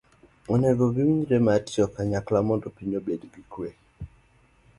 onego 0.53 0.83
giwinjre 0.95 1.37
mar 1.45 1.59
tiyo 1.67 1.85
kanyakla 1.93 2.39
mondo 2.47 2.67
piny 2.77 2.93
obed 2.99 3.21
gi 3.33 3.43
kwe. 3.51 3.69